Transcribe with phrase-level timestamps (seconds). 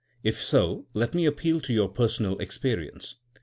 [0.23, 3.17] If 80, let me appeal to your personal experience.